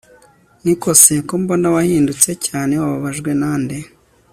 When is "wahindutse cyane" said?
1.75-2.73